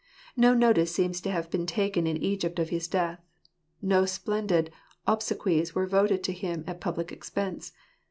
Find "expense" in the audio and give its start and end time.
7.11-7.71